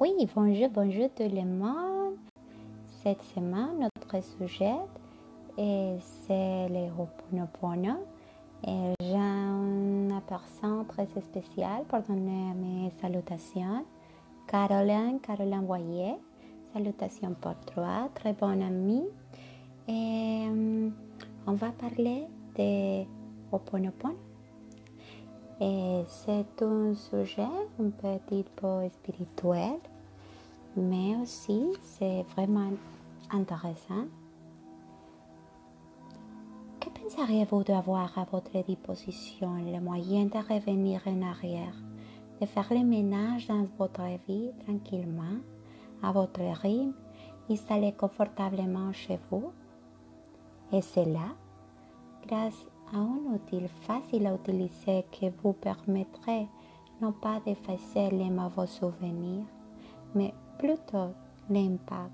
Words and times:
Oui, 0.00 0.12
bonjour, 0.32 0.68
bonjour 0.72 1.08
tout 1.12 1.24
le 1.24 1.44
monde. 1.44 2.14
Cette 3.02 3.20
semaine, 3.34 3.80
notre 3.80 4.22
sujet 4.22 4.76
c'est 5.56 6.68
le 6.68 6.86
Ho'oponopono. 6.96 7.96
Et 8.64 8.94
j'ai 9.00 9.16
une 9.16 10.20
personne 10.28 10.86
très 10.86 11.08
spéciale 11.20 11.82
pour 11.88 11.98
donner 12.02 12.54
mes 12.54 12.92
salutations. 13.00 13.84
Caroline, 14.46 15.18
Caroline 15.20 15.66
Boyer. 15.66 16.14
Salutations 16.72 17.34
pour 17.40 17.56
toi, 17.74 18.08
très 18.14 18.34
bonne 18.34 18.62
amie. 18.62 19.08
Et 19.88 20.46
on 21.44 21.52
va 21.54 21.70
parler 21.72 22.28
de 22.56 23.02
Ho'oponopono. 23.50 24.14
Et 25.60 26.04
c'est 26.06 26.62
un 26.62 26.94
sujet 26.94 27.42
un 27.80 27.90
petit 27.90 28.44
peu 28.54 28.88
spirituel, 28.90 29.80
mais 30.76 31.16
aussi 31.16 31.72
c'est 31.82 32.22
vraiment 32.34 32.70
intéressant. 33.30 34.06
Que 36.80 36.88
penseriez-vous 36.90 37.64
d'avoir 37.64 38.16
à 38.18 38.24
votre 38.24 38.62
disposition? 38.64 39.54
Le 39.56 39.80
moyen 39.80 40.26
de 40.26 40.38
revenir 40.38 41.00
en 41.06 41.22
arrière, 41.22 41.74
de 42.40 42.46
faire 42.46 42.68
le 42.70 42.84
ménage 42.84 43.48
dans 43.48 43.66
votre 43.78 44.02
vie 44.26 44.50
tranquillement, 44.64 45.38
à 46.02 46.12
votre 46.12 46.40
rythme, 46.62 46.94
installé 47.50 47.92
confortablement 47.92 48.92
chez 48.92 49.18
vous? 49.30 49.50
Et 50.72 50.82
c'est 50.82 51.06
là, 51.06 51.34
grâce 52.26 52.66
à 52.92 52.98
un 52.98 53.34
outil 53.34 53.66
facile 53.80 54.26
à 54.26 54.34
utiliser 54.34 55.04
qui 55.10 55.30
vous 55.42 55.54
permettrait 55.54 56.46
non 57.00 57.12
pas 57.12 57.40
d'effacer 57.44 58.10
les 58.10 58.30
mauvais 58.30 58.66
souvenirs, 58.66 59.44
mais 60.14 60.32
plutôt 60.58 61.12
l'impact 61.48 62.12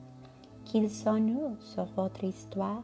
qu'ils 0.65 1.09
ont 1.09 1.17
eu 1.17 1.57
sur 1.61 1.85
votre 1.97 2.25
histoire 2.25 2.83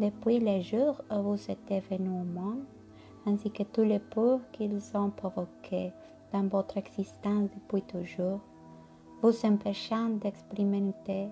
depuis 0.00 0.38
les 0.38 0.62
jours 0.62 1.02
où 1.10 1.22
vous 1.22 1.50
êtes 1.50 1.90
venu 1.90 2.08
au 2.08 2.24
monde, 2.24 2.64
ainsi 3.26 3.50
que 3.50 3.62
tous 3.62 3.82
les 3.84 3.98
peurs 3.98 4.40
qu'ils 4.52 4.80
ont 4.94 5.10
provoqués 5.10 5.92
dans 6.32 6.46
votre 6.48 6.78
existence 6.78 7.50
depuis 7.54 7.82
toujours, 7.82 8.40
vous 9.22 9.46
empêchant 9.46 10.08
d'expérimenter 10.08 11.28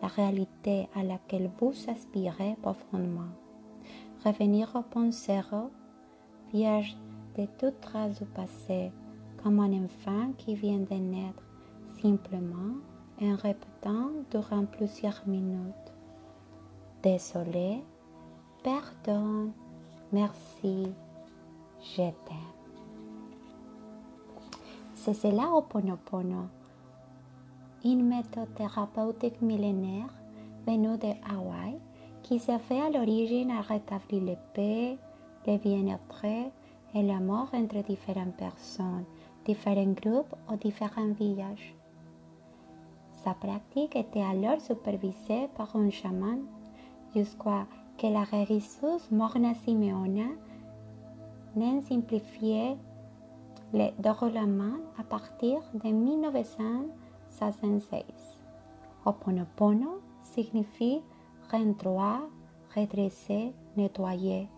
la 0.00 0.08
réalité 0.08 0.88
à 0.94 1.02
laquelle 1.02 1.50
vous 1.58 1.74
aspirez 1.88 2.56
profondément. 2.62 3.32
Revenir 4.24 4.70
au 4.74 4.82
point 4.82 5.10
zéro, 5.10 5.70
vierge 6.52 6.96
de 7.36 7.46
toute 7.58 7.80
trace 7.80 8.18
du 8.18 8.26
passé, 8.26 8.92
comme 9.42 9.60
un 9.60 9.84
enfant 9.84 10.32
qui 10.38 10.54
vient 10.54 10.78
de 10.78 10.94
naître, 10.94 11.42
simplement 12.00 12.76
en 13.20 13.36
répétant 13.36 14.10
durant 14.30 14.64
plusieurs 14.64 15.22
minutes. 15.26 15.92
Désolé, 17.02 17.82
pardon, 18.62 19.50
merci, 20.12 20.92
je 21.80 21.96
t'aime. 21.96 22.54
C'est 24.94 25.14
cela 25.14 25.50
Ponopono, 25.68 26.46
une 27.84 28.08
méthode 28.08 28.54
thérapeutique 28.54 29.42
millénaire 29.42 30.14
venue 30.66 30.96
de 30.96 31.12
Hawaï 31.30 31.78
qui 32.22 32.38
se 32.38 32.56
fait 32.56 32.80
à 32.80 32.88
l'origine 32.88 33.50
à 33.50 33.60
rétablir 33.60 34.24
la 34.24 34.36
paix, 34.36 34.96
le 35.46 35.58
bien-être 35.58 36.24
et 36.94 37.02
l'amour 37.02 37.48
entre 37.52 37.82
différentes 37.84 38.36
personnes, 38.36 39.04
différents 39.44 39.92
groupes 39.92 40.34
ou 40.50 40.56
différents 40.56 41.12
villages. 41.12 41.74
Sa 43.24 43.32
pratique 43.32 43.96
était 43.96 44.22
alors 44.22 44.60
supervisée 44.60 45.48
par 45.56 45.74
un 45.76 45.88
chaman 45.88 46.40
jusqu'à 47.14 47.66
que 47.96 48.06
la 48.06 48.24
religieuse 48.24 49.10
Morna 49.10 49.54
Simeona 49.54 50.28
n'ait 51.56 51.80
simplifié 51.80 52.76
le 53.72 53.88
déroulement 53.98 54.76
à 54.98 55.04
partir 55.04 55.62
de 55.72 55.88
1966. 55.88 58.04
Oponopono 59.06 60.02
signifie 60.20 61.00
droit, 61.78 62.20
redresser, 62.74 63.54
nettoyer, 63.76 64.48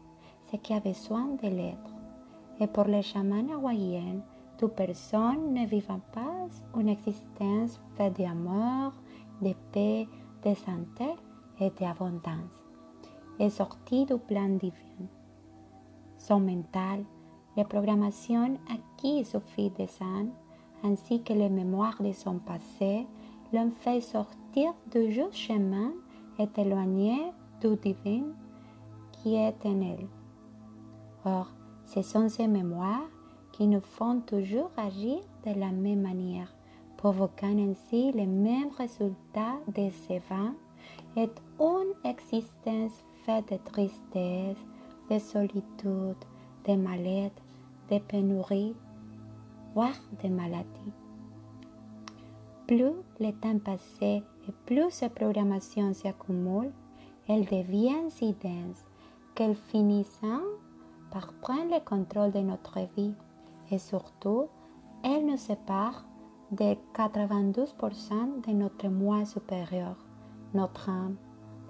ce 0.50 0.56
qui 0.56 0.74
a 0.74 0.80
besoin 0.80 1.28
de 1.40 1.48
l'être. 1.48 1.94
Et 2.58 2.66
pour 2.66 2.84
les 2.84 3.02
chamans 3.02 3.46
hawaïens, 3.52 4.22
toute 4.58 4.74
personne 4.74 5.52
ne 5.52 5.66
vivant 5.66 6.00
pas 6.12 6.48
une 6.78 6.88
existence 6.88 7.80
faite 7.96 8.18
d'amour, 8.18 8.92
de 9.42 9.54
paix, 9.72 10.08
de 10.44 10.54
santé 10.54 11.14
et 11.60 11.70
d'abondance, 11.78 12.50
est 13.38 13.50
sortie 13.50 14.06
du 14.06 14.18
plan 14.18 14.48
divin. 14.48 15.06
Son 16.18 16.40
mental, 16.40 17.04
les 17.56 17.64
programmations 17.64 18.58
acquises 18.70 19.34
au 19.34 19.40
fil 19.40 19.72
des 19.74 19.88
ainsi 20.84 21.22
que 21.22 21.32
les 21.32 21.48
mémoires 21.48 22.00
de 22.00 22.12
son 22.12 22.38
passé, 22.38 23.06
l'ont 23.52 23.70
fait 23.70 24.00
sortir 24.00 24.72
du 24.90 25.12
juste 25.12 25.34
chemin 25.34 25.92
est 26.38 26.58
éloigné 26.58 27.32
du 27.60 27.76
divin 27.76 28.24
qui 29.12 29.36
est 29.36 29.64
en 29.64 29.80
elle. 29.80 30.06
Or, 31.24 31.50
ce 31.86 32.02
sont 32.02 32.28
ces 32.28 32.46
mémoires 32.46 33.08
qui 33.56 33.66
nous 33.66 33.80
font 33.80 34.20
toujours 34.20 34.70
agir 34.76 35.18
de 35.46 35.58
la 35.58 35.70
même 35.70 36.02
manière, 36.02 36.54
provoquant 36.98 37.56
ainsi 37.58 38.12
les 38.12 38.26
mêmes 38.26 38.70
résultats 38.76 39.56
vents 40.28 40.52
et 41.16 41.30
une 41.58 41.94
existence 42.04 43.02
faite 43.24 43.50
de 43.50 43.56
tristesse, 43.56 44.58
de 45.10 45.18
solitude, 45.18 46.22
de 46.68 46.74
mal-être, 46.74 47.42
de 47.90 47.98
pénurie, 47.98 48.74
voire 49.74 49.98
de 50.22 50.28
maladie. 50.28 50.92
Plus 52.66 52.92
le 53.20 53.32
temps 53.32 53.58
passé 53.58 54.22
et 54.48 54.52
plus 54.66 54.90
ces 54.90 55.08
programmations 55.08 55.94
s'accumulent, 55.94 56.72
elles 57.26 57.46
deviennent 57.46 58.10
si 58.10 58.34
denses 58.34 58.84
qu'elles 59.34 59.56
finissent 59.56 60.20
par 61.10 61.32
prendre 61.40 61.72
le 61.72 61.80
contrôle 61.82 62.32
de 62.32 62.40
notre 62.40 62.80
vie 62.96 63.14
et 63.70 63.78
surtout, 63.78 64.48
elles 65.02 65.26
nous 65.26 65.36
séparent 65.36 66.04
de 66.50 66.76
92% 66.94 68.46
de 68.46 68.52
notre 68.52 68.88
moi 68.88 69.24
supérieur, 69.24 69.96
notre 70.54 70.88
âme, 70.88 71.16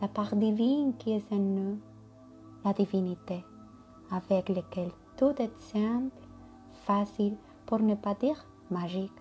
la 0.00 0.08
part 0.08 0.36
divine 0.36 0.94
qui 0.98 1.12
est 1.12 1.32
en 1.32 1.36
nous, 1.36 1.78
la 2.64 2.72
divinité, 2.72 3.44
avec 4.10 4.48
laquelle 4.48 4.92
tout 5.16 5.34
est 5.40 5.58
simple, 5.58 6.14
facile, 6.72 7.36
pour 7.64 7.80
ne 7.80 7.94
pas 7.94 8.14
dire 8.14 8.46
magique. 8.70 9.12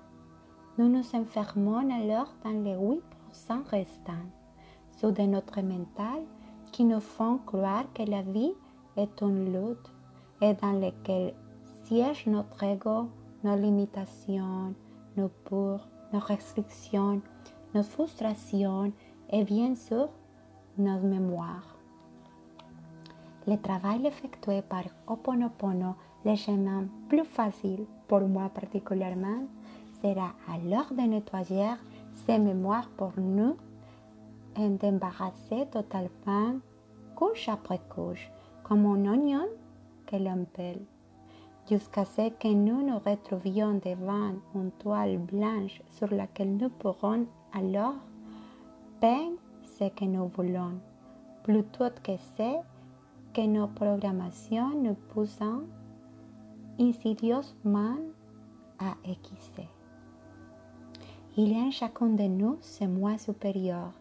Nous 0.77 0.89
nous 0.89 1.15
enfermons 1.15 1.89
alors 1.89 2.33
dans 2.43 2.63
les 2.63 2.75
8% 2.75 3.01
restants, 3.69 4.13
ceux 4.97 5.11
de 5.11 5.23
notre 5.23 5.61
mental 5.61 6.23
qui 6.71 6.83
nous 6.83 6.99
font 6.99 7.37
croire 7.45 7.85
que 7.93 8.03
la 8.03 8.21
vie 8.21 8.53
est 8.97 9.21
une 9.21 9.45
lutte 9.45 9.91
et 10.41 10.53
dans 10.53 10.73
laquelle 10.73 11.33
siège 11.85 12.25
notre 12.25 12.63
ego, 12.63 13.09
nos 13.43 13.55
limitations, 13.55 14.73
nos 15.15 15.29
peurs, 15.45 15.87
nos 16.11 16.19
restrictions, 16.19 17.21
nos 17.75 17.83
frustrations 17.83 18.91
et 19.29 19.43
bien 19.43 19.75
sûr 19.75 20.09
nos 20.77 20.99
mémoires. 20.99 21.77
Le 23.47 23.57
travail 23.57 24.07
effectué 24.07 24.63
par 24.63 24.85
Oponopono, 25.05 25.95
le 26.25 26.35
chemin 26.35 26.85
plus 27.07 27.23
facile 27.23 27.85
pour 28.07 28.21
moi 28.21 28.49
particulièrement, 28.49 29.43
sera 30.01 30.33
alors 30.51 30.91
de 30.91 31.01
nettoyer 31.07 31.73
ces 32.25 32.39
mémoires 32.39 32.89
pour 32.97 33.11
nous 33.17 33.55
et 34.57 34.69
d'embarrasser 34.69 35.67
totalement, 35.71 36.55
couche 37.15 37.47
après 37.47 37.81
couche, 37.89 38.31
comme 38.63 38.85
un 38.87 39.11
oignon 39.11 39.45
que 40.07 40.15
l'on 40.15 40.45
pèle, 40.45 40.81
jusqu'à 41.69 42.05
ce 42.05 42.29
que 42.29 42.47
nous 42.47 42.85
nous 42.85 42.99
retrouvions 42.99 43.73
devant 43.83 44.33
une 44.53 44.71
toile 44.79 45.17
blanche 45.17 45.81
sur 45.91 46.13
laquelle 46.13 46.55
nous 46.57 46.69
pourrons 46.69 47.25
alors 47.53 47.95
peindre 48.99 49.37
ce 49.63 49.89
que 49.89 50.05
nous 50.05 50.27
voulons, 50.27 50.79
plutôt 51.43 51.89
que 52.03 52.17
ce 52.37 52.57
que 53.33 53.45
nos 53.45 53.67
programmations 53.67 54.69
nous 54.81 54.95
poussent 55.13 55.39
insidieusement 56.79 57.97
à 58.79 58.95
équiser. 59.03 59.69
Il 61.37 61.49
y 61.51 61.55
a 61.55 61.65
en 61.65 61.71
chacun 61.71 62.07
de 62.07 62.23
nous 62.23 62.57
ce 62.61 62.85
moi 62.85 63.17
supérieur, 63.17 63.91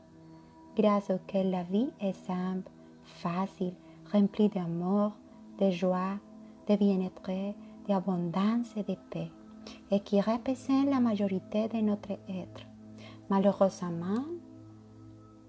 grâce 0.76 1.10
auquel 1.10 1.50
la 1.50 1.64
vie 1.64 1.90
est 2.00 2.12
simple, 2.12 2.70
facile, 3.02 3.74
remplie 4.12 4.48
d'amour, 4.48 5.12
de 5.58 5.70
joie, 5.70 6.18
de 6.68 6.76
bien-être, 6.76 7.54
d'abondance 7.88 8.74
et 8.76 8.82
de 8.82 8.96
paix, 9.10 9.30
et 9.90 10.00
qui 10.00 10.20
représente 10.20 10.90
la 10.90 11.00
majorité 11.00 11.68
de 11.68 11.78
notre 11.78 12.12
être. 12.12 12.66
Malheureusement, 13.30 14.24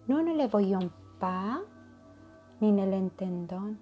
nous 0.07 0.21
ne 0.21 0.41
le 0.41 0.47
voyons 0.47 0.89
pas 1.19 1.59
ni 2.62 2.71
ne 2.71 2.85
l'entendons, 2.85 3.75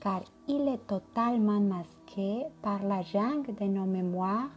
car 0.00 0.20
il 0.46 0.68
est 0.68 0.86
totalement 0.86 1.60
masqué 1.60 2.44
par 2.62 2.82
la 2.82 3.02
jungle 3.02 3.54
de 3.54 3.64
nos 3.64 3.86
mémoires 3.86 4.50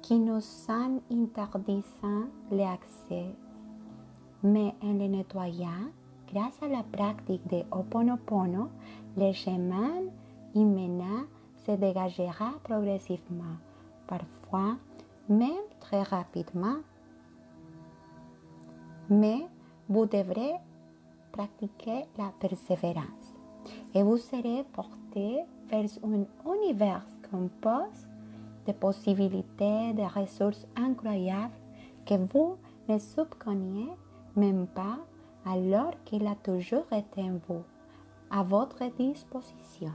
qui 0.00 0.18
nous 0.18 0.40
en 0.68 0.98
interdisant 1.10 2.26
l'accès. 2.50 3.34
Mais 4.42 4.74
en 4.82 4.92
le 4.94 5.06
nettoyant, 5.06 5.90
grâce 6.32 6.60
à 6.62 6.68
la 6.68 6.82
pratique 6.82 7.46
de 7.48 7.62
Oponopono, 7.70 8.68
le 9.16 9.32
chemin 9.32 10.02
immédiat 10.54 11.26
se 11.66 11.72
dégagera 11.72 12.52
progressivement, 12.64 13.56
parfois 14.06 14.76
même 15.28 15.66
très 15.80 16.02
rapidement. 16.02 16.76
Mais 19.08 19.46
vous 19.88 20.06
devrez 20.06 20.54
pratiquer 21.32 22.04
la 22.18 22.32
persévérance 22.40 23.34
et 23.94 24.02
vous 24.02 24.18
serez 24.18 24.64
porté 24.72 25.40
vers 25.68 25.90
un 26.04 26.24
univers 26.54 27.06
composé 27.30 28.06
de 28.66 28.72
possibilités, 28.72 29.92
de 29.92 30.20
ressources 30.20 30.66
incroyables 30.76 31.54
que 32.06 32.14
vous 32.14 32.56
ne 32.88 32.98
soupçonniez 32.98 33.90
même 34.36 34.66
pas 34.66 34.98
alors 35.44 35.92
qu'il 36.04 36.26
a 36.26 36.36
toujours 36.36 36.86
été 36.92 37.22
en 37.22 37.40
vous, 37.48 37.64
à 38.30 38.42
votre 38.42 38.84
disposition. 38.96 39.92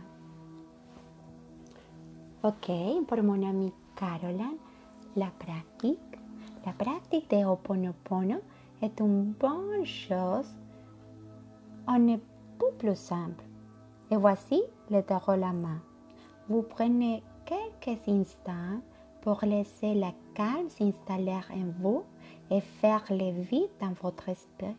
Ok, 2.48 2.72
pour 3.10 3.22
mon 3.24 3.46
amie 3.46 3.74
Caroline, 3.98 4.56
la 5.18 5.30
pratique, 5.38 6.18
la 6.66 6.72
pratique 6.72 7.30
de 7.30 7.44
Ho'oponopono 7.44 8.38
est 8.82 9.02
une 9.02 9.34
bonne 9.34 9.84
chose. 9.84 10.56
On 11.90 12.00
n'est 12.00 12.22
pas 12.58 12.72
plus 12.78 12.96
simple. 12.96 13.44
Et 14.10 14.16
voici 14.16 14.64
le 14.90 15.02
tarot 15.02 15.36
la. 15.36 15.52
Vous 16.48 16.62
prenez 16.62 17.22
quelques 17.46 18.08
instants 18.08 18.80
pour 19.20 19.44
laisser 19.44 19.94
la 19.96 20.14
calme 20.34 20.70
s'installer 20.70 21.42
en 21.52 21.74
vous 21.82 22.04
et 22.50 22.62
faire 22.62 23.04
le 23.10 23.42
vide 23.42 23.76
dans 23.82 23.92
votre 24.02 24.30
esprit. 24.30 24.78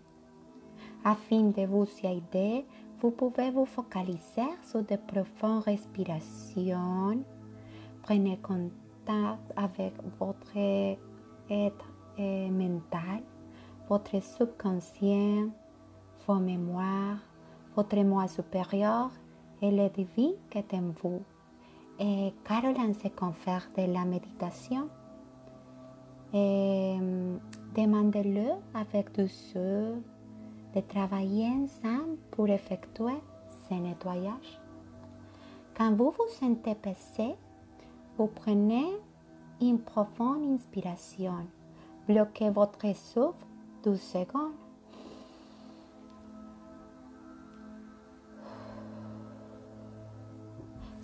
Afin 1.05 1.51
de 1.51 1.67
vous 1.67 1.87
y 2.03 2.07
aider, 2.07 2.65
vous 3.03 3.11
pouvez 3.11 3.51
vous 3.51 3.67
focaliser 3.67 4.49
sur 4.65 4.83
de 4.83 4.97
profondes 4.97 5.65
respirations. 5.65 7.23
Prenez 8.09 8.39
contact 8.39 9.53
avec 9.55 9.93
votre 10.19 10.57
être 10.57 11.85
mental, 12.19 13.23
votre 13.87 14.23
subconscient, 14.23 15.51
vos 16.27 16.37
mémoires, 16.37 17.19
votre 17.77 18.03
moi 18.05 18.27
supérieur 18.27 19.11
et 19.61 19.71
le 19.71 19.91
divin 19.91 20.33
qui 20.49 20.57
est 20.57 20.73
en 20.73 20.95
vous. 21.03 21.23
Et 22.01 22.33
Caroline 22.47 22.95
se 22.95 23.09
confère 23.09 23.69
de 23.77 23.83
la 23.93 24.07
méditation. 24.07 24.89
Mm, 26.33 27.37
demandez-le 27.77 28.53
avec 28.73 29.13
douceur 29.13 29.97
de 30.75 30.81
travailler 30.81 31.49
ensemble 31.49 32.17
pour 32.31 32.49
effectuer 32.49 33.21
ce 33.69 33.75
nettoyage. 33.75 34.59
Quand 35.77 35.95
vous 35.95 36.11
vous 36.11 36.29
sentez 36.41 36.75
pesé, 36.75 37.37
vous 38.19 38.27
prenez 38.27 38.99
une 39.61 39.79
profonde 39.79 40.43
inspiration. 40.53 41.47
Bloquez 42.09 42.51
votre 42.51 42.95
souffle 42.95 43.47
12 43.85 44.01
secondes. 44.01 44.53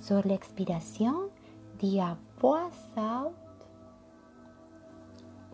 Sur 0.01 0.27
l'expiration, 0.27 1.31
dis 1.79 2.01
à 2.01 2.17
voix 2.41 2.69
haute 2.97 3.33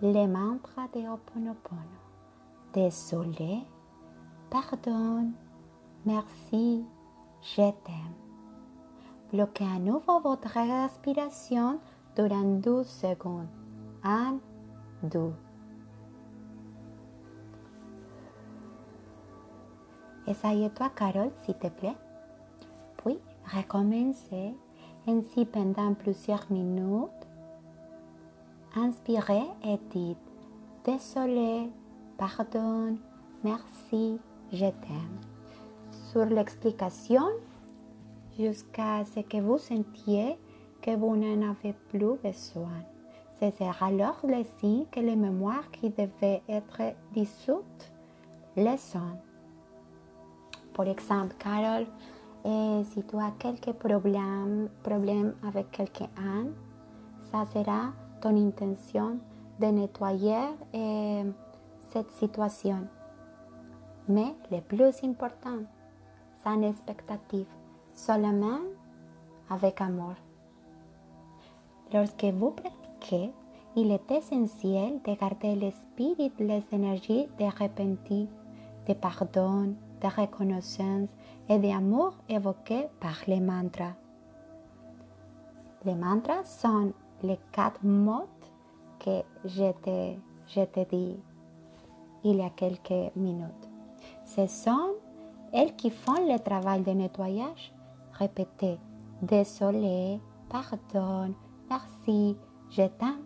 les 0.03 0.27
mantras 0.27 0.89
de 0.95 1.01
Ho'oponopono. 1.01 1.83
Désolé, 2.73 3.59
pardon, 4.49 5.31
merci, 6.07 6.85
je 7.43 7.71
t'aime. 7.85 8.30
Bloquez 9.33 9.65
à 9.65 9.79
nouveau 9.79 10.19
votre 10.21 10.49
respiration 10.49 11.79
durant 12.17 12.43
12 12.43 12.87
secondes. 12.87 13.47
1, 14.03 14.39
2. 15.05 15.33
Essaye-toi, 20.27 20.91
Carole, 20.97 21.31
s'il 21.45 21.55
te 21.55 21.69
plaît. 21.69 21.97
Puis, 22.97 23.19
recommencez 23.55 24.55
ainsi 25.07 25.45
pendant 25.45 25.95
plusieurs 25.95 26.51
minutes. 26.51 27.11
Inspirez 28.75 29.47
et 29.65 29.79
dites 29.91 30.19
Désolé, 30.85 31.71
pardon, 32.19 32.97
merci, 33.45 34.19
je 34.53 34.67
t'aime. 34.67 35.21
Sur 36.11 36.25
l'explication, 36.25 37.23
jusqu'à 38.41 39.05
ce 39.05 39.21
que 39.21 39.39
vous 39.41 39.59
sentiez 39.59 40.39
que 40.81 40.97
vous 40.97 41.15
n'en 41.15 41.51
avez 41.51 41.75
plus 41.89 42.17
besoin. 42.23 42.81
Ce 43.39 43.51
sera 43.51 43.87
alors 43.87 44.21
le 44.25 44.43
signe 44.59 44.85
que 44.91 45.01
les 45.01 45.17
mémoires 45.17 45.71
qui 45.71 45.91
devaient 45.91 46.43
être 46.49 46.95
dissoutes 47.13 47.93
le 48.57 48.77
sont. 48.77 49.17
Par 50.75 50.87
exemple, 50.87 51.35
Carole, 51.39 51.87
et 52.45 52.83
si 52.85 53.03
tu 53.03 53.17
as 53.17 53.33
quelques 53.39 53.73
problèmes, 53.73 54.69
problèmes 54.83 55.35
avec 55.47 55.71
quelqu'un, 55.71 56.09
ça 57.31 57.45
sera 57.53 57.93
ton 58.23 58.37
intention 58.37 59.19
de 59.59 59.67
nettoyer 59.67 60.57
eh, 60.73 61.23
cette 61.93 62.11
situation. 62.13 62.87
Mais 64.09 64.35
le 64.51 64.61
plus 64.61 64.95
important, 65.05 65.59
sans 66.43 66.63
expectative, 66.63 67.47
seulement 68.07 68.61
avec 69.49 69.81
amour. 69.81 70.15
Lorsque 71.93 72.25
vous 72.25 72.53
pratiquez, 72.53 73.31
il 73.77 73.91
est 73.91 74.11
essentiel 74.11 75.01
de 75.07 75.15
garder 75.15 75.55
l'esprit, 75.55 76.33
les 76.39 76.63
énergies 76.73 77.29
de 77.39 77.45
repentir, 77.45 78.27
de 78.89 78.95
pardon, 78.95 79.75
de 80.01 80.09
reconnaissance 80.21 81.11
et 81.49 81.59
d'amour 81.59 82.15
évoqués 82.29 82.87
par 83.01 83.19
les 83.27 83.41
mantras. 83.41 83.95
Les 85.85 85.95
mantras 85.95 86.45
sont 86.45 86.93
les 87.23 87.39
quatre 87.53 87.83
mots 87.83 88.29
que 88.99 89.23
je 89.45 89.73
te, 89.85 90.15
je 90.49 90.65
te 90.65 90.89
dis 90.95 91.17
il 92.25 92.37
y 92.37 92.43
a 92.43 92.51
quelques 92.51 93.15
minutes. 93.17 93.69
Ce 94.25 94.47
sont 94.47 94.95
elles 95.53 95.75
qui 95.75 95.91
font 95.91 96.27
le 96.33 96.39
travail 96.39 96.83
de 96.83 96.93
nettoyage. 96.93 97.73
Répétez 98.21 98.79
désolé, 99.23 100.21
pardon, 100.51 101.35
merci, 101.71 102.37
je 102.69 102.83
t'aime. 102.83 103.25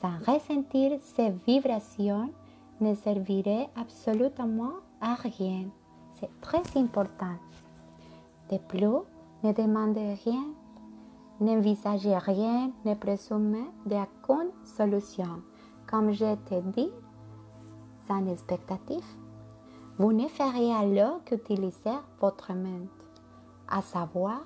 Sans 0.00 0.18
ressentir 0.26 0.98
ces 1.00 1.30
vibrations 1.46 2.28
ne 2.80 2.94
servirait 2.96 3.68
absolument 3.76 4.80
à 5.00 5.14
rien. 5.14 5.66
C'est 6.14 6.40
très 6.40 6.62
important. 6.76 7.36
De 8.50 8.58
plus, 8.58 9.04
ne 9.44 9.52
demandez 9.52 10.14
rien, 10.24 10.46
n'envisagez 11.40 12.16
rien, 12.16 12.72
ne 12.84 12.94
présumez 12.94 13.70
d'aucune 13.86 14.50
solution. 14.64 15.42
Comme 15.88 16.10
je 16.10 16.34
t'ai 16.46 16.62
dit, 16.76 16.90
sans 18.08 18.26
expectative, 18.26 19.04
vous 19.98 20.12
ne 20.12 20.26
ferez 20.26 20.72
alors 20.72 21.22
qu'utiliser 21.24 21.98
votre 22.20 22.52
mente, 22.52 23.01
à 23.72 23.80
savoir 23.80 24.42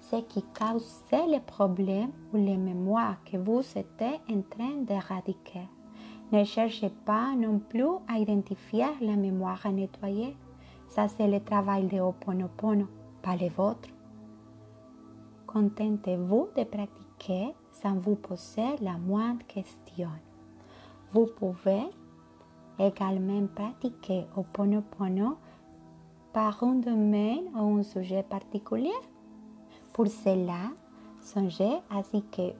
ce 0.00 0.16
qui 0.16 0.42
causait 0.52 1.26
les 1.28 1.40
problèmes 1.40 2.12
ou 2.32 2.36
les 2.36 2.58
mémoires 2.58 3.22
que 3.24 3.36
vous 3.38 3.60
étiez 3.60 4.20
en 4.28 4.42
train 4.42 4.82
d'éradiquer. 4.82 5.68
Ne 6.32 6.44
cherchez 6.44 6.90
pas 7.06 7.34
non 7.36 7.60
plus 7.60 7.94
à 8.08 8.18
identifier 8.18 8.86
la 9.00 9.16
mémoire 9.16 9.64
à 9.64 9.70
nettoyer. 9.70 10.36
Ça, 10.88 11.06
c'est 11.08 11.28
le 11.28 11.40
travail 11.40 11.86
de 11.86 11.98
pas 13.22 13.36
le 13.36 13.48
vôtre. 13.48 13.88
Contentez-vous 15.46 16.48
de 16.56 16.64
pratiquer 16.64 17.54
sans 17.70 17.94
vous 17.94 18.16
poser 18.16 18.76
la 18.80 18.98
moindre 18.98 19.46
question. 19.46 20.10
Vous 21.12 21.26
pouvez 21.26 21.84
également 22.78 23.46
pratiquer 23.54 24.26
Ho'oponopono 24.36 25.28
par 25.30 25.38
un 26.34 26.74
domaine 26.74 27.44
ou 27.54 27.78
un 27.78 27.82
sujet 27.82 28.22
particulier. 28.22 28.90
Pour 29.92 30.06
cela, 30.06 30.70
songez 31.20 31.78
à 31.90 32.02
ce 32.02 32.18
que 32.18 32.54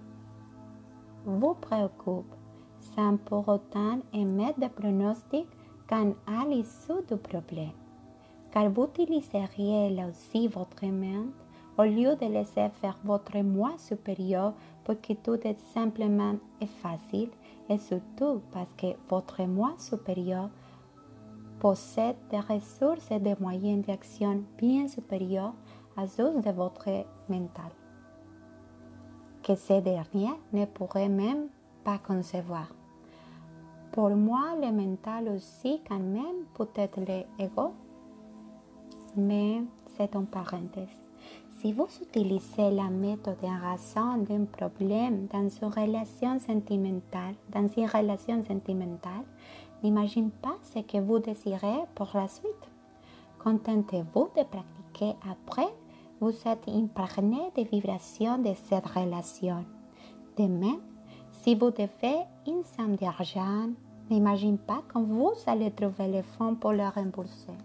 vous 1.25 1.55
préoccupe 1.55 2.35
sans 2.95 3.17
pour 3.17 3.49
autant 3.49 4.01
émettre 4.13 4.61
de 4.61 4.69
pronostics 4.69 5.49
quant 5.89 6.15
à 6.27 6.47
l'issue 6.47 7.03
du 7.09 7.17
problème. 7.17 7.73
Car 8.51 8.69
vous 8.69 8.85
utiliseriez 8.85 9.91
là 9.91 10.09
aussi 10.09 10.49
votre 10.49 10.85
mente 10.85 11.33
au 11.79 11.85
lieu 11.85 12.15
de 12.17 12.27
laisser 12.27 12.69
faire 12.81 12.99
votre 13.03 13.39
moi 13.39 13.73
supérieur 13.79 14.53
pour 14.85 15.01
que 15.01 15.15
tout 15.15 15.39
est 15.47 15.59
simplement 15.73 16.35
et 16.61 16.67
facile 16.67 17.31
et 17.71 17.79
surtout 17.79 18.43
parce 18.53 18.73
que 18.75 18.89
votre 19.09 19.43
moi 19.45 19.75
supérieur 19.79 20.51
possède 21.63 22.17
des 22.29 22.41
ressources 22.41 23.09
et 23.13 23.21
des 23.21 23.37
moyens 23.39 23.87
d'action 23.87 24.43
bien 24.59 24.89
supérieurs 24.89 25.55
à 25.97 26.09
ceux 26.09 26.41
de 26.41 26.51
votre 26.51 26.89
mental, 27.29 27.71
que 29.45 29.55
ces 29.55 29.81
derniers 29.81 30.35
ne 30.53 30.65
pourraient 30.65 31.09
même 31.09 31.47
pas 31.85 31.99
concevoir. 31.99 32.67
Pour 33.93 34.11
moi, 34.11 34.57
le 34.61 34.73
mental 34.73 35.29
aussi, 35.29 35.81
quand 35.89 36.01
même, 36.01 36.47
peut 36.55 36.67
être 36.75 36.99
l'ego, 37.39 37.75
mais 39.17 39.63
c'est 39.97 40.17
en 40.17 40.25
parenthèse. 40.25 41.01
Si 41.61 41.73
vous 41.73 41.87
utilisez 42.01 42.73
la 42.73 42.91
méthode 42.91 43.37
en 43.45 43.71
raison 43.71 44.17
d'un 44.17 44.47
problème 44.47 45.29
dans 45.33 45.49
une 45.49 45.69
relation 45.69 46.41
sentimentale, 46.41 47.37
dans 47.51 47.69
une 47.69 47.87
relation 47.87 48.43
sentimentale, 48.43 49.27
n'imagine 49.83 50.31
pas 50.31 50.57
ce 50.63 50.81
que 50.81 50.99
vous 50.99 51.19
désirez 51.19 51.81
pour 51.95 52.11
la 52.15 52.29
suite. 52.29 52.71
Contentez-vous 53.43 54.29
de 54.37 54.45
pratiquer 54.45 55.17
après. 55.29 55.69
Vous 56.21 56.35
êtes 56.47 56.69
imprégné 56.69 57.51
des 57.57 57.65
vibrations 57.65 58.39
de 58.39 58.53
cette 58.55 58.87
relation. 58.87 59.65
De 60.39 60.45
même, 60.45 60.81
si 61.33 61.57
vous 61.57 61.71
devez 61.71 62.21
une 62.47 62.63
somme 62.63 62.95
d'argent, 62.95 63.69
n'imagine 64.09 64.59
pas 64.59 64.83
que 64.89 64.99
vous 64.99 65.33
allez 65.47 65.73
trouver 65.73 66.07
les 66.07 66.23
fonds 66.23 66.55
pour 66.55 66.73
le 66.73 66.87
rembourser. 66.87 67.57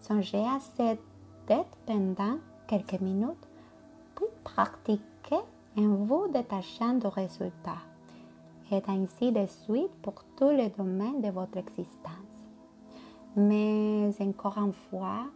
Songez 0.00 0.44
à 0.44 0.58
cette 0.76 1.00
dette 1.48 1.78
pendant 1.86 2.36
quelques 2.66 3.00
minutes, 3.00 3.48
puis 4.14 4.26
pratiquez 4.42 5.44
en 5.78 5.88
vous 5.94 6.28
détachant 6.28 6.94
du 6.94 7.06
résultat 7.06 7.93
et 8.70 8.82
ainsi 8.88 9.32
de 9.32 9.46
suite 9.46 9.92
pour 10.02 10.14
tous 10.36 10.50
les 10.50 10.70
domaines 10.70 11.20
de 11.20 11.28
votre 11.28 11.58
existence. 11.58 12.12
Mais 13.36 14.10
encore 14.20 14.58
une 14.58 14.72
fois, 14.72 15.26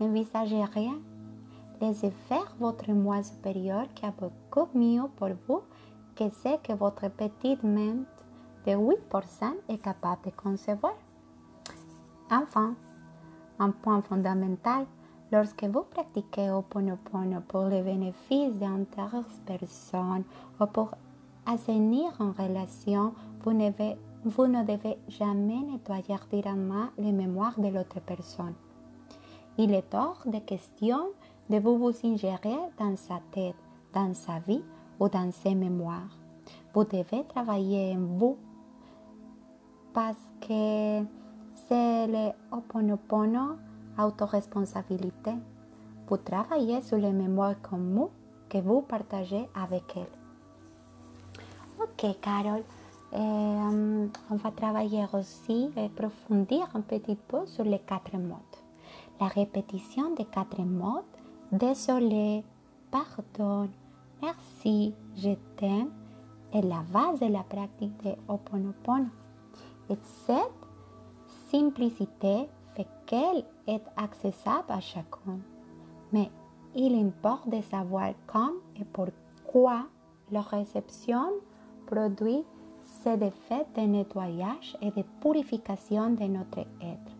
n'envisagez 0.00 0.64
rien. 0.64 0.98
Laissez 1.80 2.10
faire 2.28 2.54
votre 2.58 2.90
moi 2.92 3.22
supérieur 3.22 3.86
qui 3.94 4.04
a 4.04 4.12
beaucoup 4.12 4.68
mieux 4.76 5.04
pour 5.16 5.30
vous 5.46 5.62
que 6.16 6.28
ce 6.30 6.56
que 6.58 6.72
votre 6.72 7.08
petite 7.08 7.62
mente 7.62 8.06
de 8.66 8.72
8% 8.72 8.94
est 9.68 9.78
capable 9.78 10.22
de 10.24 10.30
concevoir. 10.30 10.94
Enfin, 12.30 12.74
un 13.58 13.70
point 13.70 14.02
fondamental, 14.02 14.86
lorsque 15.32 15.64
vous 15.64 15.82
pratiquez 15.82 16.50
Oponopono 16.50 17.40
pour 17.48 17.64
le 17.64 17.82
bénéfice 17.82 18.54
d'une 18.54 18.86
personne 19.46 20.24
ou 20.60 20.66
pour 20.66 20.90
assainir 21.48 22.12
une 22.20 22.30
relation, 22.30 23.14
vous 23.42 23.52
ne, 23.52 23.70
devez, 23.70 23.96
vous 24.24 24.46
ne 24.46 24.62
devez 24.62 24.98
jamais 25.08 25.60
nettoyer 25.62 26.02
directement 26.02 26.88
les 26.98 27.12
mémoires 27.12 27.58
de 27.58 27.68
l'autre 27.68 28.00
personne. 28.04 28.54
Il 29.56 29.72
est 29.72 29.94
hors 29.94 30.22
de 30.26 30.38
question 30.38 31.08
de 31.48 31.58
vous 31.58 31.78
vous 31.78 31.94
ingérer 32.04 32.58
dans 32.78 32.96
sa 32.96 33.20
tête, 33.32 33.56
dans 33.94 34.12
sa 34.14 34.38
vie 34.40 34.62
ou 35.00 35.08
dans 35.08 35.32
ses 35.32 35.54
mémoires. 35.54 36.16
Vous 36.74 36.84
devez 36.84 37.24
travailler 37.26 37.96
en 37.96 38.18
vous 38.18 38.36
parce 39.94 40.16
que 40.40 41.02
c'est 41.66 42.06
le. 42.06 42.30
Vous 46.08 46.16
travaillez 46.18 46.82
sur 46.82 46.98
les 46.98 47.12
mémoires 47.12 47.60
communes 47.62 48.08
que 48.48 48.58
vous 48.58 48.82
partagez 48.82 49.48
avec 49.54 49.96
elle. 49.96 50.17
Ok, 52.00 52.20
Carole. 52.20 52.62
Euh, 53.12 54.06
on 54.30 54.36
va 54.36 54.50
travailler 54.52 55.04
aussi 55.12 55.68
et 55.76 55.86
approfondir 55.86 56.68
un 56.74 56.80
petit 56.80 57.16
peu 57.16 57.44
sur 57.46 57.64
les 57.64 57.80
quatre 57.80 58.16
modes. 58.16 58.38
La 59.20 59.26
répétition 59.26 60.14
des 60.14 60.26
quatre 60.26 60.60
modes 60.60 61.02
désolé, 61.50 62.44
pardon, 62.92 63.68
merci, 64.22 64.94
je 65.16 65.30
t'aime 65.56 65.90
est 66.52 66.62
la 66.62 66.84
base 66.92 67.18
de 67.18 67.26
la 67.26 67.42
pratique 67.42 68.00
de 68.04 68.14
Oponopono. 68.28 69.06
Et 69.90 69.96
cette 70.26 70.36
simplicité 71.50 72.48
fait 72.76 72.86
qu'elle 73.06 73.44
est 73.66 73.82
accessible 73.96 74.64
à 74.68 74.80
chacun. 74.80 75.40
Mais 76.12 76.30
il 76.76 76.94
importe 76.94 77.48
de 77.48 77.60
savoir 77.60 78.12
quand 78.28 78.52
et 78.76 78.84
pourquoi 78.84 79.86
la 80.30 80.42
réception 80.42 81.32
produit 81.90 82.44
ces 83.02 83.14
effets 83.14 83.66
de 83.76 83.80
nettoyage 83.80 84.76
et 84.82 84.90
de 84.90 85.04
purification 85.20 86.10
de 86.10 86.24
notre 86.24 86.60
être, 86.60 87.12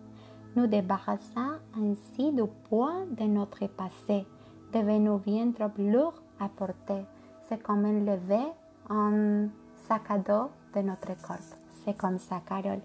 nous 0.57 0.67
débarrassant 0.67 1.57
ainsi 1.77 2.33
du 2.33 2.45
poids 2.69 3.05
de 3.11 3.25
notre 3.25 3.67
passé, 3.69 4.27
devenu 4.73 5.19
bien 5.19 5.51
trop 5.53 5.71
lourd 5.79 6.15
à 6.41 6.49
porter. 6.49 7.05
C'est 7.49 7.63
comme 7.63 7.85
un 7.85 8.01
lever 8.01 8.53
un 8.91 9.49
sac 9.87 10.11
à 10.11 10.19
dos 10.19 10.51
de 10.75 10.81
notre 10.83 11.17
corps. 11.23 11.37
C'est 11.85 11.97
comme 11.97 12.19
ça, 12.19 12.41
Carole. 12.47 12.81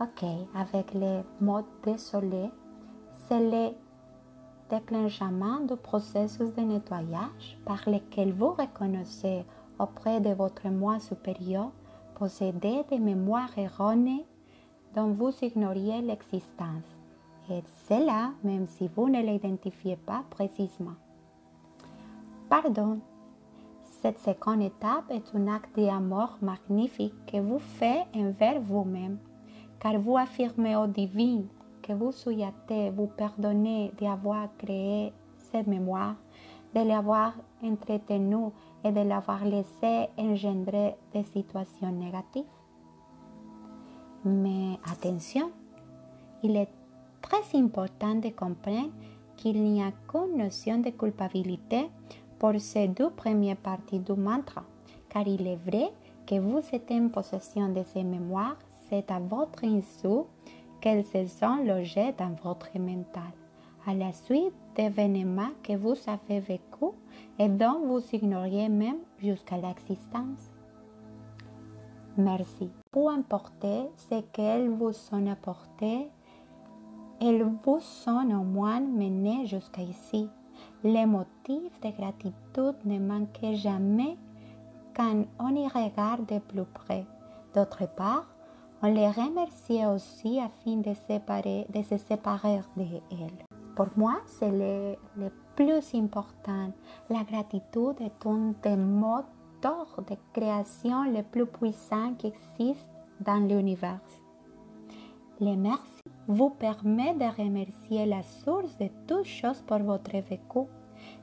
Ok, 0.00 0.24
avec 0.54 0.92
le 0.94 1.22
mode 1.40 1.64
désolé, 1.82 2.50
c'est 3.28 3.40
le 3.40 3.74
déclenchement 4.68 5.60
du 5.60 5.76
processus 5.76 6.52
de 6.54 6.60
nettoyage 6.60 7.58
par 7.64 7.80
lequel 7.86 8.32
vous 8.32 8.50
reconnaissez 8.50 9.44
auprès 9.78 10.20
de 10.20 10.30
votre 10.30 10.68
moi 10.68 10.98
supérieur 10.98 11.70
posséder 12.18 12.82
des 12.90 12.98
mémoires 12.98 13.56
erronées 13.58 14.24
dont 14.94 15.12
vous 15.12 15.32
ignoriez 15.42 16.00
l'existence. 16.00 16.84
Et 17.50 17.62
cela 17.88 18.30
même 18.42 18.66
si 18.66 18.88
vous 18.88 19.08
ne 19.08 19.20
l'identifiez 19.20 19.96
pas 19.96 20.24
précisément. 20.30 20.96
Pardon. 22.48 23.00
Cette 24.02 24.18
seconde 24.18 24.62
étape 24.62 25.10
est 25.10 25.34
un 25.34 25.48
acte 25.48 25.76
d'amour 25.76 26.38
magnifique 26.40 27.14
que 27.26 27.38
vous 27.38 27.58
faites 27.58 28.06
envers 28.14 28.60
vous-même, 28.60 29.18
car 29.80 29.98
vous 29.98 30.16
affirmez 30.16 30.76
au 30.76 30.86
divin 30.86 31.42
que 31.82 31.92
vous 31.92 32.12
souhaitez 32.12 32.90
vous 32.90 33.06
pardonner 33.06 33.92
d'avoir 34.00 34.48
créé 34.58 35.12
cette 35.36 35.66
mémoire, 35.66 36.14
de 36.74 36.80
l'avoir 36.82 37.34
entretenue 37.62 38.50
et 38.84 38.92
de 38.92 39.00
l'avoir 39.00 39.44
laissé 39.44 40.08
engendrer 40.16 40.96
des 41.12 41.24
situations 41.24 41.90
négatives. 41.90 42.44
Mais 44.24 44.78
attention, 44.90 45.50
il 46.42 46.56
est 46.56 46.68
très 47.22 47.58
important 47.58 48.14
de 48.16 48.30
comprendre 48.30 48.90
qu'il 49.36 49.62
n'y 49.62 49.82
a 49.82 49.92
qu'une 50.08 50.38
notion 50.38 50.78
de 50.78 50.90
culpabilité 50.90 51.88
pour 52.38 52.52
ces 52.58 52.88
deux 52.88 53.10
premières 53.10 53.56
parties 53.56 54.00
du 54.00 54.12
mantra, 54.12 54.64
car 55.08 55.26
il 55.26 55.46
est 55.46 55.56
vrai 55.56 55.92
que 56.26 56.38
vous 56.38 56.60
êtes 56.72 56.90
en 56.90 57.08
possession 57.08 57.68
de 57.68 57.82
ces 57.84 58.02
mémoires, 58.02 58.56
c'est 58.88 59.10
à 59.10 59.18
votre 59.18 59.64
insu 59.64 60.24
qu'elles 60.80 61.04
se 61.04 61.26
sont 61.26 61.64
logées 61.64 62.14
dans 62.18 62.34
votre 62.42 62.76
mental, 62.78 63.32
à 63.86 63.94
la 63.94 64.12
suite 64.12 64.52
d'événements 64.74 65.54
que 65.62 65.76
vous 65.76 65.94
avez 66.06 66.40
vécus 66.40 66.92
et 67.38 67.48
dont 67.48 67.86
vous 67.86 68.02
ignoriez 68.12 68.68
même 68.68 68.98
jusqu'à 69.18 69.56
l'existence. 69.56 70.50
Merci. 72.16 72.70
Peu 72.90 73.08
importe 73.08 73.66
ce 73.96 74.20
qu'elles 74.32 74.70
vous 74.70 74.92
ont 75.12 75.26
apporté, 75.30 76.08
elles 77.20 77.44
vous 77.64 77.80
sont 77.80 78.30
au 78.30 78.44
moins 78.44 78.80
menées 78.80 79.46
jusqu'à 79.46 79.82
ici. 79.82 80.28
Les 80.82 81.06
motifs 81.06 81.80
de 81.82 81.90
gratitude 81.90 82.76
ne 82.84 82.98
manquent 82.98 83.54
jamais 83.54 84.16
quand 84.96 85.24
on 85.38 85.54
y 85.54 85.68
regarde 85.68 86.26
de 86.26 86.38
plus 86.38 86.64
près. 86.64 87.04
D'autre 87.54 87.86
part, 87.96 88.26
on 88.82 88.92
les 88.92 89.08
remercie 89.08 89.84
aussi 89.86 90.40
afin 90.40 90.76
de, 90.76 90.94
séparer, 91.06 91.66
de 91.72 91.82
se 91.82 91.96
séparer 91.96 92.60
d'elles. 92.76 93.45
Pour 93.76 93.88
moi, 93.94 94.22
c'est 94.24 94.50
le, 94.50 94.96
plus 95.54 95.94
important. 95.94 96.72
La 97.10 97.24
gratitude 97.24 98.00
est 98.00 98.26
un 98.26 98.54
des 98.62 98.74
moteurs 98.74 100.02
de 100.08 100.16
création 100.32 101.04
les 101.04 101.22
plus 101.22 101.44
puissants 101.44 102.14
qui 102.14 102.28
existent 102.28 102.90
dans 103.20 103.46
l'univers. 103.46 104.00
Le 105.40 105.54
merci 105.56 106.00
vous 106.26 106.48
permet 106.48 107.12
de 107.14 107.24
remercier 107.24 108.06
la 108.06 108.22
source 108.22 108.78
de 108.78 108.88
toutes 109.06 109.26
choses 109.26 109.62
pour 109.66 109.78
votre 109.80 110.10
vécu, 110.10 110.64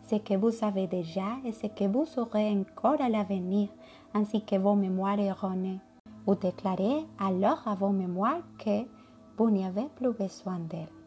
ce 0.03 0.17
que 0.17 0.35
vous 0.35 0.51
savez 0.51 0.85
déjà 0.85 1.39
et 1.43 1.53
ce 1.53 1.65
que 1.65 1.85
vous 1.85 2.05
aurez 2.17 2.51
encore 2.51 3.01
à 3.01 3.09
l'avenir, 3.09 3.69
ainsi 4.13 4.45
que 4.45 4.57
vos 4.57 4.75
mémoires 4.75 5.19
erronées. 5.19 5.79
Vous 6.27 6.35
déclarez 6.35 7.03
alors 7.19 7.67
à 7.67 7.73
vos 7.73 7.89
mémoires 7.89 8.43
que 8.63 8.85
vous 9.37 9.49
n'y 9.49 9.65
avez 9.65 9.89
plus 9.95 10.13
besoin 10.13 10.59
d'elles. 10.59 11.02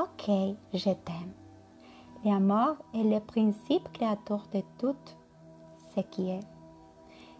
Ok, 0.00 0.28
je 0.72 0.90
t'aime. 0.90 1.32
L'amour 2.24 2.76
est 2.92 3.04
le 3.04 3.20
principe 3.20 3.92
créateur 3.92 4.44
de 4.52 4.60
tout 4.76 4.96
ce 5.94 6.00
qui 6.00 6.30
est. 6.30 6.40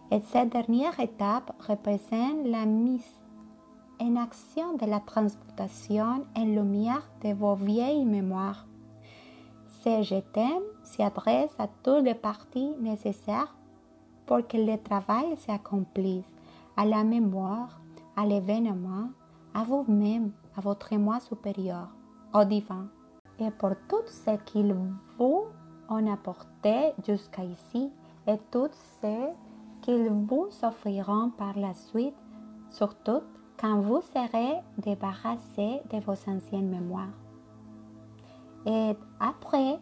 Et 0.09 0.21
cette 0.31 0.53
dernière 0.53 0.97
étape 1.01 1.51
représente 1.67 2.45
la 2.45 2.65
mise 2.65 3.19
en 3.99 4.15
action 4.15 4.77
de 4.77 4.85
la 4.85 5.01
transmutation 5.01 6.25
en 6.33 6.45
lumière 6.45 7.09
de 7.25 7.33
vos 7.33 7.55
vieilles 7.55 8.05
mémoires. 8.05 8.65
Ce 9.83 10.01
je 10.03 10.21
t'aime 10.21 10.63
s'adresse 10.83 11.55
à 11.59 11.67
toutes 11.83 12.05
les 12.05 12.15
parties 12.15 12.71
nécessaires 12.79 13.53
pour 14.25 14.47
que 14.47 14.55
le 14.55 14.77
travail 14.81 15.35
s'accomplisse, 15.37 16.23
à 16.77 16.85
la 16.85 17.03
mémoire, 17.03 17.81
à 18.15 18.25
l'événement, 18.25 19.09
à 19.53 19.63
vous-même, 19.63 20.31
à 20.55 20.61
votre 20.61 20.95
moi 20.95 21.19
supérieur, 21.19 21.89
au 22.35 22.43
divin. 22.43 22.87
Et 23.39 23.51
pour 23.51 23.71
tout 23.87 24.05
ce 24.07 24.31
qu'il 24.45 24.73
vous 25.17 25.45
ont 25.89 26.11
apporté 26.11 26.93
jusqu'à 27.05 27.43
ici 27.43 27.91
et 28.27 28.37
tout 28.51 28.69
ce 29.01 29.31
qu'ils 29.81 30.09
vous 30.09 30.49
offriront 30.63 31.31
par 31.31 31.57
la 31.57 31.73
suite, 31.73 32.15
surtout 32.69 33.21
quand 33.59 33.79
vous 33.81 34.01
serez 34.01 34.61
débarrassé 34.77 35.81
de 35.91 35.99
vos 35.99 36.13
anciennes 36.27 36.69
mémoires. 36.69 37.15
Et 38.65 38.95
après, 39.19 39.79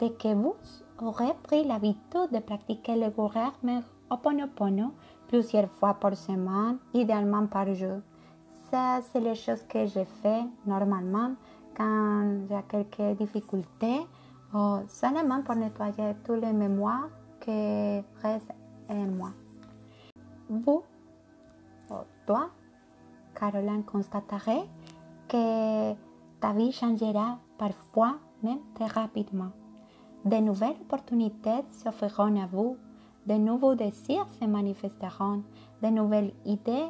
dès 0.00 0.10
que 0.10 0.34
vous 0.34 0.56
aurez 1.00 1.32
pris 1.44 1.64
l'habitude 1.64 2.30
de 2.32 2.40
pratiquer 2.40 2.96
le 2.96 3.10
gouvernement 3.10 3.82
Oponopono 4.10 4.92
plusieurs 5.28 5.70
fois 5.70 5.94
par 5.94 6.16
semaine, 6.16 6.78
idéalement 6.92 7.46
par 7.46 7.72
jour, 7.74 8.00
ça, 8.70 9.00
c'est 9.12 9.20
les 9.20 9.36
choses 9.36 9.62
que 9.68 9.86
je 9.86 10.04
fais 10.20 10.42
normalement 10.66 11.34
quand 11.76 12.46
j'ai 12.48 12.62
quelques 12.68 13.18
difficultés 13.18 14.06
ou 14.52 14.78
seulement 14.88 15.42
pour 15.42 15.56
nettoyer 15.56 16.14
tous 16.24 16.34
les 16.34 16.52
mémoires 16.52 17.08
qui 17.40 18.02
restent 18.22 18.54
en 18.88 19.06
moi. 19.06 19.30
Vous, 20.48 20.82
toi, 22.26 22.50
Caroline, 23.34 23.84
constaterait 23.84 24.64
que 25.28 25.92
ta 26.40 26.52
vie 26.52 26.72
changera 26.72 27.38
parfois 27.58 28.16
même 28.42 28.60
très 28.74 28.86
rapidement. 28.86 29.50
De 30.24 30.36
nouvelles 30.36 30.76
opportunités 30.82 31.64
s'offriront 31.70 32.40
à 32.42 32.46
vous, 32.46 32.76
de 33.26 33.34
nouveaux 33.34 33.74
désirs 33.74 34.26
se 34.40 34.44
manifesteront, 34.44 35.42
de 35.82 35.88
nouvelles 35.88 36.32
idées 36.44 36.88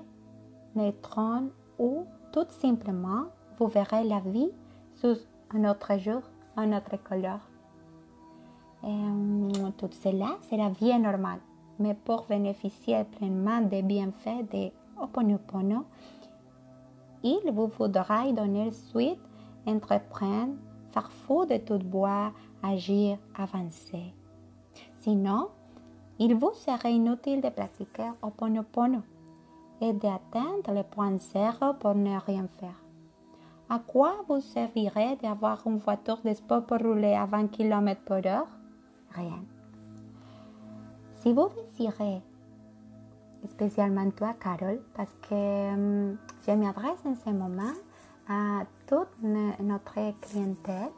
naîtront 0.74 1.50
ou 1.78 2.04
tout 2.32 2.46
simplement 2.50 3.24
vous 3.58 3.68
verrez 3.68 4.04
la 4.04 4.20
vie 4.20 4.50
un 5.04 5.64
autre 5.70 5.98
jour, 5.98 6.22
un 6.56 6.72
autre 6.76 6.96
couleur. 7.02 7.40
Tout 9.78 9.90
cela, 10.02 10.36
c'est 10.42 10.56
la 10.56 10.70
vie 10.70 10.98
normale. 10.98 11.40
Mais 11.78 11.94
pour 11.94 12.26
bénéficier 12.28 13.04
pleinement 13.04 13.60
des 13.60 13.82
bienfaits 13.82 14.50
de 14.52 14.70
Oponopono, 15.02 15.84
il 17.22 17.50
vous 17.52 17.68
faudra 17.68 18.26
y 18.26 18.32
donner 18.32 18.70
suite, 18.70 19.20
entreprendre, 19.66 20.54
faire 20.92 21.10
fou 21.10 21.46
de 21.46 21.56
tout 21.56 21.78
bois, 21.78 22.32
agir, 22.62 23.18
avancer. 23.36 24.14
Sinon, 24.98 25.48
il 26.18 26.34
vous 26.34 26.52
serait 26.52 26.94
inutile 26.94 27.40
de 27.40 27.48
pratiquer 27.48 28.10
Oponopono 28.22 29.02
et 29.80 29.92
d'atteindre 29.92 30.72
le 30.72 30.82
point 30.84 31.18
zéro 31.18 31.74
pour 31.80 31.94
ne 31.94 32.18
rien 32.20 32.46
faire. 32.60 32.83
À 33.68 33.78
quoi 33.78 34.14
vous 34.28 34.40
servirait 34.40 35.16
d'avoir 35.22 35.66
une 35.66 35.78
voiture 35.78 36.20
de 36.22 36.34
sport 36.34 36.64
pour 36.66 36.78
rouler 36.78 37.14
à 37.14 37.24
20 37.24 37.48
km 37.48 38.02
par 38.02 38.26
heure? 38.26 38.48
Rien. 39.12 39.42
Si 41.14 41.32
vous 41.32 41.48
désirez 41.48 42.20
spécialement 43.48 44.10
toi, 44.10 44.34
Carole, 44.38 44.80
parce 44.94 45.14
que 45.22 46.16
je 46.46 46.52
m'adresse 46.52 47.04
en 47.06 47.14
ce 47.14 47.30
moment 47.30 47.72
à 48.28 48.64
toute 48.86 49.22
notre 49.22 50.20
clientèle, 50.20 50.90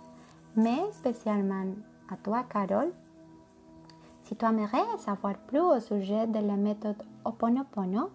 mais 0.57 0.91
spécialement 0.93 1.67
à 2.11 2.17
toi, 2.17 2.45
Carole. 2.49 2.93
Si 4.23 4.35
tu 4.35 4.45
aimerais 4.45 4.99
savoir 4.99 5.35
plus 5.47 5.61
au 5.61 5.79
sujet 5.79 6.27
de 6.27 6.41
la 6.41 6.57
méthode 6.57 7.01
Oponopono, 7.25 8.11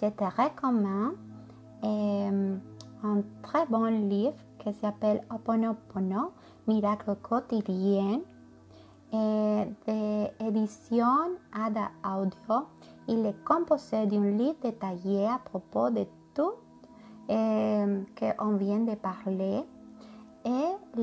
je 0.00 0.08
te 0.08 0.24
recommande 0.24 1.14
hum, 1.82 2.60
très 3.46 3.64
bon 3.66 4.08
livre 4.08 4.34
qui 4.58 4.72
s'appelle 4.74 5.22
Oponopono, 5.32 6.32
Miracle 6.66 7.16
quotidien, 7.22 8.20
et 9.12 9.64
de 9.86 10.48
édition 10.48 11.36
Ada 11.52 11.90
Audio 12.04 12.66
il 13.08 13.24
est 13.24 13.44
composé 13.44 14.04
d'un 14.06 14.30
livre 14.32 14.56
détaillé 14.60 15.26
à 15.26 15.38
propos 15.38 15.90
de 15.90 16.06
tout 16.34 16.54
euh, 17.30 18.02
qu'on 18.18 18.56
vient 18.56 18.80
de 18.80 18.96
parler. 18.96 19.62
Et 20.44 21.00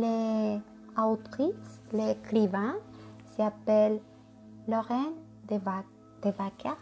l'autrice, 0.97 1.82
l'écrivain, 1.93 2.75
s'appelle 3.38 4.01
Lorraine 4.67 5.15
de, 5.47 5.60
Vacker. 6.29 6.77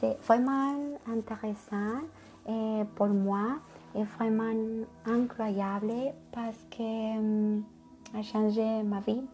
C'est 0.00 0.18
vraiment 0.26 0.98
intéressant 1.08 2.02
et 2.48 2.82
pour 2.94 3.08
moi 3.08 3.58
et 3.94 4.04
vraiment 4.04 4.54
incroyable 5.06 5.92
parce 6.32 6.66
que 6.70 7.18
um, 7.18 7.64
a 8.14 8.22
changé 8.22 8.82
ma 8.82 9.00
vie. 9.00 9.24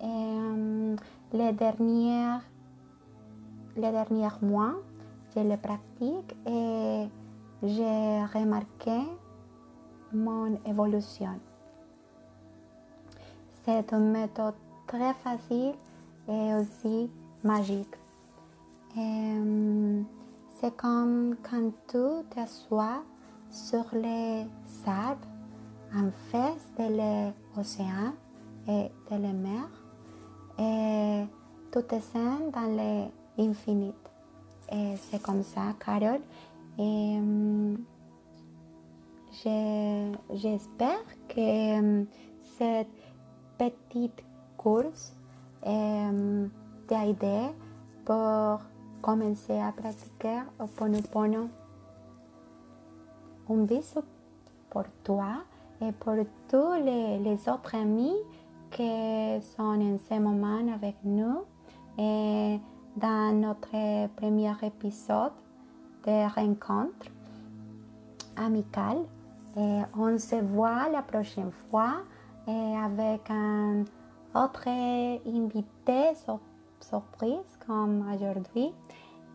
Et, 0.00 0.04
um, 0.04 0.96
les 1.32 1.52
dernières 1.52 2.42
les 3.76 3.92
derniers 3.92 4.28
mois, 4.42 4.74
je 5.34 5.40
le 5.40 5.56
pratique 5.56 6.34
et 6.46 7.06
j'ai 7.62 8.24
remarqué 8.34 8.98
mon 10.12 10.58
évolution. 10.64 11.38
C'est 13.64 13.92
une 13.92 14.12
méthode 14.12 14.54
très 14.86 15.12
facile 15.14 15.74
et 16.28 16.54
aussi 16.54 17.10
magique. 17.42 17.94
Euh, 18.96 20.02
c'est 20.60 20.74
comme 20.76 21.36
quand 21.42 21.70
tu 21.88 22.24
t'assois 22.34 23.02
sur 23.50 23.84
les 23.92 24.46
sables 24.84 25.26
en 25.94 26.10
face 26.30 26.70
de 26.78 27.32
l'océan 27.56 28.14
et 28.68 28.90
de 29.10 29.22
la 29.22 29.32
mer 29.32 29.68
et 30.58 31.24
tu 31.72 31.82
te 31.82 32.00
sens 32.00 32.40
dans 32.52 32.76
les 32.76 33.10
infinite. 33.38 33.94
Et 34.72 34.96
c'est 34.96 35.22
comme 35.22 35.42
ça, 35.42 35.74
Carole. 35.78 36.22
Et 36.78 37.16
um, 37.18 37.76
j'espère 40.32 41.04
que 41.28 41.78
um, 41.78 42.06
cette 42.58 42.88
petite 43.58 44.24
course 44.56 45.14
um, 45.64 46.50
t'a 46.88 47.06
aidé 47.06 47.48
pour 48.04 48.60
commencer 49.06 49.56
à 49.60 49.70
pratiquer 49.70 50.40
Oponopono. 50.58 51.48
Un 53.48 53.62
bisou 53.64 54.02
pour 54.68 54.82
toi 55.04 55.44
et 55.80 55.92
pour 55.92 56.16
tous 56.48 56.72
les, 56.84 57.48
autres 57.48 57.76
amis 57.76 58.16
qui 58.72 58.82
sont 59.54 59.80
en 59.80 59.96
ce 60.08 60.18
moment 60.18 60.74
avec 60.74 60.96
nous. 61.04 61.44
Et 61.96 62.58
dans 62.96 63.32
notre 63.32 64.08
premier 64.16 64.52
épisode 64.62 65.38
de 66.04 66.34
rencontre 66.34 67.06
amicale. 68.36 69.04
On 69.96 70.18
se 70.18 70.42
voit 70.42 70.88
la 70.90 71.02
prochaine 71.02 71.52
fois 71.70 71.98
avec 72.48 73.30
un 73.30 73.84
autre 74.34 74.66
invité 74.66 76.10
surprise 76.80 77.58
comme 77.66 78.04
aujourd'hui 78.14 78.72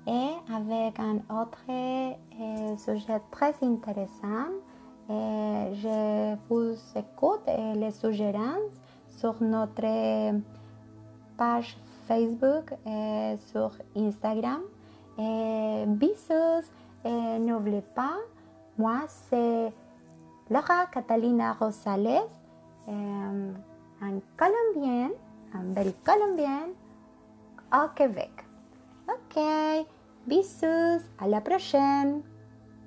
et 0.08 0.32
avec 0.54 1.00
un 1.00 1.18
autre 1.30 1.64
euh, 1.70 2.78
sujet 2.78 3.22
très 3.32 3.54
intéressant. 3.62 4.50
Et 5.10 5.76
je 5.76 6.36
vous 6.50 6.76
écoute 6.96 7.42
et 7.48 7.74
les 7.76 7.92
suggérences 7.92 8.80
sur 9.10 9.36
notre 9.42 10.34
page 11.38 11.78
Facebook 12.08 12.74
et 12.86 13.36
sur 13.52 13.72
Instagram. 13.96 14.62
Et 15.18 15.84
bisous 15.88 16.66
et 17.04 17.40
n'oubliez 17.40 17.84
pas, 17.96 18.18
moi 18.78 19.02
c'est 19.08 19.74
Laura 20.50 20.86
Catalina 20.92 21.54
Rosales, 21.54 22.28
un 22.88 24.20
colombienne, 24.38 25.12
une 25.54 25.74
belle 25.74 25.94
colombienne, 26.04 26.74
au 27.74 27.88
Québec. 27.96 28.32
Ok, 29.08 29.42
bisous, 30.28 31.02
à 31.20 31.28
la 31.28 31.42
prochaine. 31.42 32.22